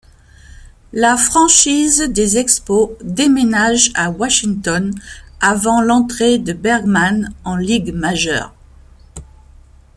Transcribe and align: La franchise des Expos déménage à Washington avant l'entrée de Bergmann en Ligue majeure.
La 0.93 1.15
franchise 1.15 1.99
des 2.09 2.39
Expos 2.39 2.89
déménage 3.03 3.91
à 3.93 4.09
Washington 4.09 4.95
avant 5.39 5.79
l'entrée 5.83 6.39
de 6.39 6.53
Bergmann 6.53 7.31
en 7.43 7.55
Ligue 7.55 7.93
majeure. 7.93 8.51